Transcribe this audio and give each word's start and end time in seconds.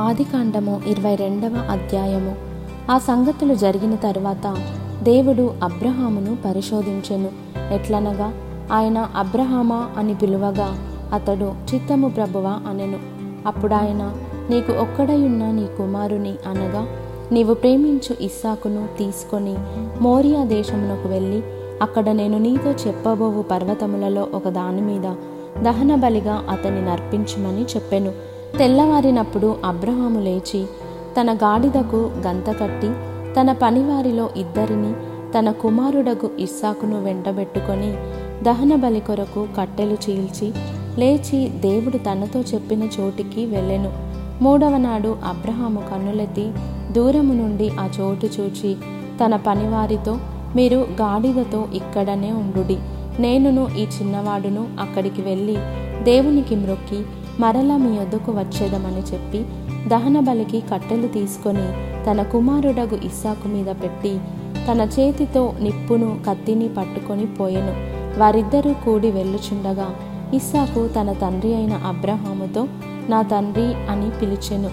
ఆదికాండము 0.00 0.80
ఇరవై 0.86 1.14
రెండవ 1.14 1.66
అధ్యాయము. 1.70 2.34
ఆ 2.90 2.98
సంగతులు 2.98 3.54
జరిగిన 3.54 3.94
తరువాత 3.94 4.56
దేవుడు 5.02 5.50
అబ్రహామును 5.62 6.36
పరిశోధించెను. 6.44 7.28
ఎట్లనగా 7.74 8.32
ఆయన 8.72 9.08
అబ్రహామా 9.16 9.90
అని 9.98 10.14
పిలువగా 10.14 10.78
అతడు 11.12 11.52
చిత్తము 11.74 12.08
ప్రభువా 12.08 12.50
అనెను. 12.50 12.98
అప్పుడాయన 13.46 14.16
నీకు 14.50 14.72
ఒక్కడయున్న 14.72 15.50
నీ 15.50 15.66
కుమారుని 15.78 16.34
అనగా 16.46 16.86
నీవు 17.32 17.54
ప్రేమించు 17.54 18.16
ఇస్సాకును 18.20 18.88
తీసుకొని 18.98 19.54
మోరియా 20.00 20.44
దేశమునకు 20.44 21.08
వెళ్ళి 21.08 21.42
అక్కడ 21.82 22.08
నేను 22.08 22.38
నీతో 22.38 22.70
చెప్పబోవు 22.70 23.42
పర్వతములలో 23.42 24.28
ఒక 24.34 24.48
దాని 24.48 24.80
మీద 24.80 25.14
దహన 25.62 25.94
బలిగా 25.94 26.44
అతన్ని 26.50 26.84
నర్పించమని 26.84 27.62
చెప్పెను. 27.62 28.35
తెల్లవారినప్పుడు 28.58 29.56
అబ్రహాము 29.64 30.20
లేచి 30.20 30.66
తన 31.20 31.34
గాడిదకు 31.34 31.96
గంత 31.96 32.50
కట్టి 32.60 32.88
తన 33.40 33.52
పనివారిలో 33.52 34.30
ఇద్దరిని 34.36 34.92
తన 35.38 35.50
కుమారుడకు 35.50 36.30
ఇస్సాకును 36.38 37.04
వెంటబెట్టుకొని 37.04 37.90
దహన 38.44 38.74
బలి 38.74 39.00
కొరకు 39.00 39.48
కట్టెలు 39.58 39.96
చీల్చి 40.10 40.52
లేచి 40.98 41.48
దేవుడు 41.48 41.98
తనతో 41.98 42.40
చెప్పిన 42.40 42.82
చోటికి 43.00 43.46
వెళ్ళెను. 43.46 43.92
మూడవ 44.42 44.76
నాడు 44.76 45.16
అబ్రహాము 45.24 45.82
కన్నులెత్తి 45.90 46.52
దూరము 46.92 47.32
నుండి 47.32 47.70
ఆ 47.80 47.88
చోటు 48.00 48.26
చూచి 48.40 48.76
తన 49.24 49.36
పనివారితో 49.36 50.18
మీరు 50.56 50.76
గాడిదతో 50.76 51.68
ఇక్కడనే 51.74 52.32
ఉండుడి. 52.32 52.78
నేనును 53.22 53.68
ఈ 53.78 53.84
చిన్నవాడును 53.84 54.66
అక్కడికి 54.80 55.22
వెళ్ళి 55.22 55.56
దేవునికి 56.04 56.56
మ్రొక్కి 56.56 57.04
మరలా 57.40 57.76
మీ 57.76 57.96
యొద్దకు 57.96 58.32
వచ్చేదమని 58.32 59.02
చెప్పి 59.14 59.40
దహన 59.88 60.20
బలికి 60.20 60.60
కట్టెలు 60.60 61.06
తీసుకొని 61.06 61.66
తన 62.06 62.22
కుమారుడగు 62.22 62.96
ఇస్సాకు 63.04 63.48
మీద 63.48 63.66
పెట్టి 63.66 64.18
తన 64.68 64.80
చేతితో 64.80 65.54
నిప్పును 65.60 66.18
కత్తిని 66.28 66.68
పట్టుకొని 66.68 67.26
పోయెను. 67.26 67.74
వారిద్దరూ 68.20 68.72
కూడి 68.84 69.10
వెళ్ళుచుండగా 69.10 69.88
ఇస్సాకు 70.34 70.88
తన 70.88 71.12
తండ్రి 71.12 71.54
అయిన 71.54 71.72
అబ్రహాముతో 71.72 72.68
నా 73.08 73.22
తండ్రి 73.22 73.68
అని 73.90 74.10
పిలిచెను. 74.10 74.70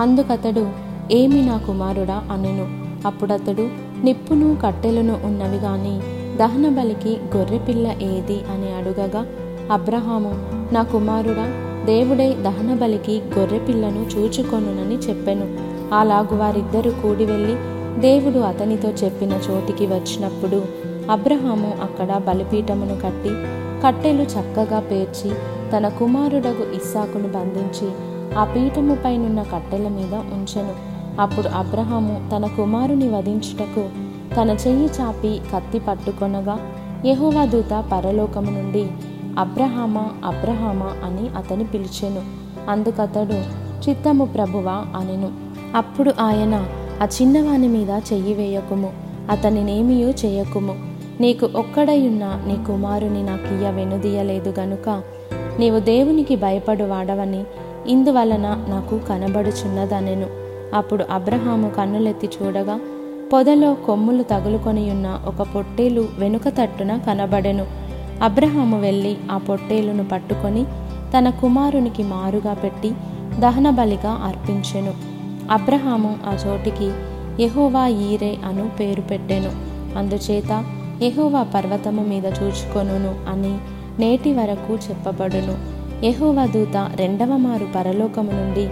అందుకతడు 0.00 0.66
ఏమి 1.12 1.40
నా 1.42 1.56
కుమారుడా 1.56 2.22
అనెను. 2.32 2.66
అప్పుడతడు 3.06 3.68
నిప్పును 4.04 4.56
కట్టెలను 4.66 5.18
ఉన్నవి 5.24 5.56
గాని 5.56 6.00
దహన 6.36 6.68
బలికి 6.68 7.20
గొర్రెపిల్ల 7.36 7.86
ఏది 8.02 8.38
అని 8.52 8.70
అడుగగా 8.78 9.26
అబ్రహాము 9.72 10.32
నా 10.74 10.82
కుమారుడా 10.82 11.71
దేవుడే 11.86 12.34
దహన 12.34 12.74
బలికి 12.74 13.22
గొర్రెపిల్లను 13.38 14.06
చూచుకొనునని 14.14 14.94
చెప్పెను. 14.94 15.46
అలాగు 15.94 16.36
వారిద్దరూ 16.36 16.90
కూడి 16.90 17.24
వెళ్ళి 17.24 17.54
దేవుడు 18.00 18.38
అతనితో 18.38 18.88
చెప్పిన 18.88 19.32
చోటికి 19.50 19.86
వచ్చినప్పుడు 19.86 20.62
అబ్రహాము 21.10 21.74
అక్కడ 21.82 22.20
బలిపీఠమును 22.28 22.94
కట్టి 22.94 23.30
కట్టెలు 23.86 24.22
చక్కగా 24.22 24.80
పేర్చి 24.80 25.30
తన 25.72 25.88
కుమారుడగు 25.88 26.74
ఇస్సాకును 26.74 27.28
బంధించి 27.28 27.88
ఆ 28.38 28.44
పీఠము 28.44 28.94
పైనున్న 29.04 29.42
కట్టెల 29.42 29.88
మీద 29.88 30.14
ఉంచెను. 30.14 30.74
అప్పుడు 31.20 31.48
అబ్రహాము 31.48 32.30
తన 32.36 32.46
కుమారుని 32.46 33.08
వధించుటకు 33.08 33.88
తన 34.36 34.50
చెయ్యి 34.50 34.86
చాపి 35.00 35.40
కత్తి 35.54 35.78
పట్టుకొనగా 35.78 36.58
యెహోవా 37.04 37.44
దూత 37.44 37.84
పరలోకము 37.92 38.50
నుండి 38.50 38.90
అబ్రహామా 39.38 40.08
అబ్రహామా 40.24 40.90
అని 41.04 41.28
అతని 41.36 41.64
పిలిచెను. 41.64 42.22
అందుకతడు 42.70 43.62
చిత్తము 43.88 44.24
ప్రభువా 44.24 44.72
అనెను. 44.72 45.28
అప్పుడు 45.76 46.12
ఆయన 46.20 46.66
ఆ 47.02 47.08
చిన్నవాని 47.22 47.68
మీద 47.68 47.90
చెయ్యి 47.90 48.34
వేయకుము 48.34 48.92
అతనినేమియూ 49.30 50.10
చేయకుము. 50.10 50.74
నీకు 51.20 51.48
ఒక్కడయున్న 51.56 52.24
నీ 52.24 52.64
కుమారుని 52.66 53.22
నాకియ్య 53.22 53.70
వెనుదీయలేదు 53.70 54.54
గనుక 54.60 55.02
నీవు 55.58 55.78
దేవునికి 55.78 56.36
భయపడు 56.36 56.84
వాడవని 56.84 57.44
ఇందువలన 57.86 58.64
నాకు 58.68 58.98
కనబడుచున్నదనెను. 58.98 60.26
అప్పుడు 60.76 61.04
అబ్రహాము 61.10 61.70
కన్నులెత్తి 61.70 62.28
చూడగా 62.42 62.80
పొదలో 63.32 63.74
కొమ్ములు 63.74 64.22
తగులుకొనియున్న 64.22 65.20
ఒక 65.26 65.46
పొట్టేలు 65.54 66.08
వెనుక 66.18 66.48
తట్టున 66.48 66.96
కనబడెను. 66.96 67.66
అబ్రహాము 68.22 68.80
వెళ్ళి 68.80 69.16
ఆ 69.30 69.38
పొట్టేలును 69.38 70.04
పట్టుకొని 70.04 70.64
తన 71.18 71.30
కుమారునికి 71.30 72.02
మారుగా 72.02 72.54
పెట్టి 72.54 72.92
దహన 73.38 73.70
బలిగా 73.70 74.10
అర్పించెను. 74.10 74.94
అబ్రహాము 75.50 76.16
ఆ 76.26 76.38
చోటికి 76.46 76.90
ఎహోవా 77.42 77.86
ఈరే 77.86 78.38
అను 78.44 78.70
పేరు 78.80 79.00
పెట్టెను. 79.00 79.50
అందుచేత 79.98 80.64
యహోవా 81.02 81.42
పర్వతము 81.42 82.02
మీద 82.02 82.26
చూచుకొనును 82.26 83.30
అని 83.30 83.58
నేటి 84.00 84.32
వరకు 84.34 84.74
చెప్పబడును. 84.74 85.82
యెహోవా 86.04 86.46
దూత 86.46 86.90
రెండవ 86.94 87.36
మారు 87.36 87.66
పరలోకము 87.74 88.32
నుండి 88.32 88.70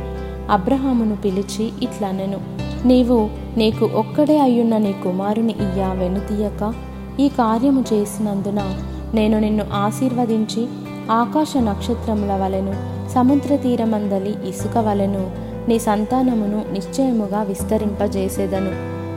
అబ్రహామును 0.51 1.17
పిలిచి 1.17 1.73
ఇట్లనెను 1.83 2.39
నీవు 2.87 3.31
నీకు 3.57 3.85
ఒక్కడే 3.85 4.39
అయ్యున్న 4.39 4.77
నీ 4.77 4.93
కుమారుని 4.93 5.53
ఇయ్య 5.53 5.95
వెనుతీయక 5.95 6.75
ఈ 7.21 7.29
కార్యము 7.29 7.85
చేసినందున 7.93 8.90
నేను 9.15 9.39
నిన్ను 9.39 9.65
ఆశీర్వదించి 9.73 10.69
ఆకాశ 11.11 11.57
నక్షత్రముల 11.57 12.33
వలెను 12.33 12.75
సముద్ర 13.15 13.57
తీరమందలి 13.57 14.35
ఇసుక 14.49 14.79
వలెను 14.79 15.31
నీ 15.69 15.79
సంతానమును 15.79 16.65
నిశ్చయముగా 16.73 17.43
విస్తరింపజేసేదను. 17.43 18.71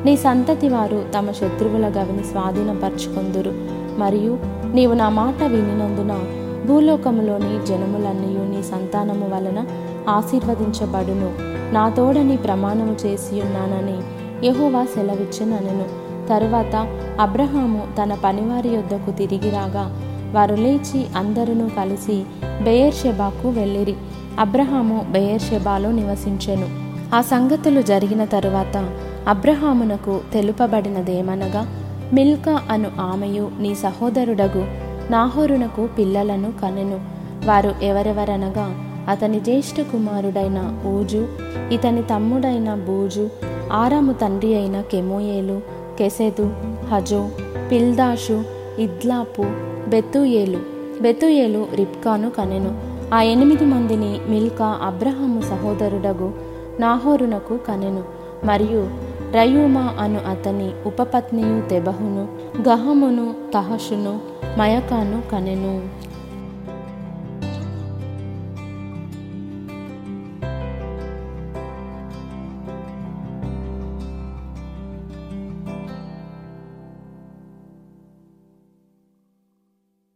నీ 0.05 0.17
సంతతి 0.17 0.69
వారు 0.69 1.03
తమ 1.17 1.31
శత్రువుల 1.31 1.87
గవిని 1.87 2.23
స్వాధీనపరచుకొందురు. 2.23 3.53
మరియు 3.99 4.37
నీవు 4.73 4.93
నా 4.93 5.09
మాట 5.09 5.43
వినినందున 5.43 6.19
భూలోకములోని 6.67 7.65
జనములన్నీ 7.65 8.57
నీ 8.57 8.63
సంతానము 8.63 9.35
వలన 9.35 9.65
ఆశీర్వదించబడును. 10.09 11.31
నా 11.73 11.89
తోడని 11.89 12.37
ప్రమాణము 12.37 12.95
చేసి 13.05 13.41
ఉన్నానని 13.41 13.97
యహోవా 14.47 14.83
సెలవిచ్చినను 14.83 16.02
తరువాత 16.29 16.87
అబ్రహాము 17.19 17.87
తన 18.01 18.17
పనివారి 18.23 18.69
యొద్దకు 18.69 19.11
తిరిగి 19.11 19.49
రాగా 19.49 19.99
వారు 20.33 20.55
లేచి 20.55 21.05
అందరూ 21.15 21.69
కలిసి 21.77 22.23
బెయర్షెబాకు 22.63 23.49
వెళ్ళిరి. 23.49 23.95
అబ్రహాము 24.39 25.05
బెయర్షెబాలో 25.09 25.91
నివసించెను. 25.91 26.67
ఆ 27.15 27.21
సంగతులు 27.21 27.81
జరిగిన 27.81 28.25
తరువాత 28.25 28.89
అబ్రహామునకు 29.27 30.21
తెలుపబడినదేమనగా 30.33 31.67
మిల్కా 32.13 32.61
అను 32.69 32.89
ఆమెయు 32.99 33.51
నీ 33.59 33.75
సహోదరుడగు 33.75 34.65
నాహోరునకు 35.11 35.87
పిల్లలను 35.97 36.51
కనెను. 36.51 36.99
వారు 37.45 37.75
ఎవరెవరనగా 37.83 38.75
అతని 39.09 39.39
జ్యేష్ఠ 39.39 39.81
కుమారుడైన 39.81 40.79
ఊజు 40.87 41.27
ఇతని 41.71 42.01
తమ్ముడైన 42.01 42.73
బూజు 42.73 43.29
ఆరాము 43.73 44.13
తండ్రి 44.13 44.55
అయిన 44.55 44.81
కెమోయేలు 44.81 45.82
కెసెదు 45.99 46.53
హజో 46.91 47.29
పిల్దాషు 47.71 48.43
ఇద్లాపు 48.79 49.41
బెతుయేలు. 49.89 50.59
బెతుయేలు 51.01 51.67
రిప్కాను 51.75 52.29
కనెను. 52.29 52.93
ఆ 53.13 53.21
ఎనిమిది 53.21 53.65
మందిని 53.65 54.19
మిల్కా 54.27 54.79
అబ్రహాము 54.83 55.41
సహోదరుడగు 55.41 56.31
నాహోరునకు 56.79 57.57
కనెను. 57.57 58.03
మరియు 58.45 58.89
రయూమా 59.31 59.95
అను 59.99 60.19
అతని 60.29 60.71
ఉపపత్నియు 60.85 61.69
తెబహును 61.69 62.27
గహమును 62.69 63.33
తహషును 63.53 64.19
మయకాను 64.57 65.31
కనెను. 65.31 65.81